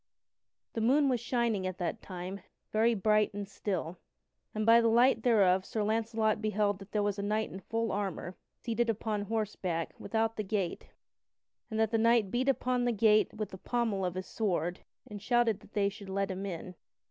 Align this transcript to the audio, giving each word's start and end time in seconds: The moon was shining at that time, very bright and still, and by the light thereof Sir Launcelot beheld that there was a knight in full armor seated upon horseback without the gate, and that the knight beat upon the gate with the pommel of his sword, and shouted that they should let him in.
The 0.73 0.81
moon 0.81 1.09
was 1.09 1.19
shining 1.19 1.67
at 1.67 1.77
that 1.77 2.01
time, 2.01 2.41
very 2.71 2.95
bright 2.95 3.35
and 3.35 3.47
still, 3.47 3.99
and 4.55 4.65
by 4.65 4.81
the 4.81 4.87
light 4.87 5.21
thereof 5.21 5.63
Sir 5.63 5.83
Launcelot 5.83 6.41
beheld 6.41 6.79
that 6.79 6.91
there 6.91 7.03
was 7.03 7.19
a 7.19 7.21
knight 7.21 7.51
in 7.51 7.59
full 7.59 7.91
armor 7.91 8.35
seated 8.55 8.89
upon 8.89 9.21
horseback 9.25 9.93
without 9.99 10.37
the 10.37 10.43
gate, 10.43 10.89
and 11.69 11.79
that 11.79 11.91
the 11.91 11.99
knight 11.99 12.31
beat 12.31 12.49
upon 12.49 12.83
the 12.85 12.91
gate 12.91 13.31
with 13.35 13.49
the 13.49 13.59
pommel 13.59 14.03
of 14.03 14.15
his 14.15 14.25
sword, 14.25 14.79
and 15.07 15.21
shouted 15.21 15.59
that 15.59 15.73
they 15.73 15.87
should 15.87 16.09
let 16.09 16.31
him 16.31 16.47
in. 16.47 16.73